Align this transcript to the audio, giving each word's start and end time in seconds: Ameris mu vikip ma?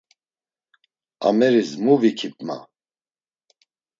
Ameris 1.27 1.71
mu 1.83 1.93
vikip 2.01 2.35
ma? 2.47 2.57